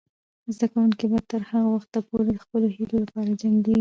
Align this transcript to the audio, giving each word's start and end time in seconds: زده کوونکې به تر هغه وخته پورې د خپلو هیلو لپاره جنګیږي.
زده 0.55 0.67
کوونکې 0.73 1.05
به 1.11 1.19
تر 1.31 1.41
هغه 1.49 1.69
وخته 1.75 1.97
پورې 2.07 2.23
د 2.31 2.37
خپلو 2.43 2.67
هیلو 2.75 2.95
لپاره 3.03 3.31
جنګیږي. 3.41 3.69